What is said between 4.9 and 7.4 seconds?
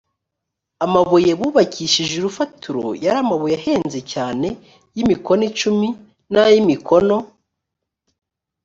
y imikono icumi n ay imikono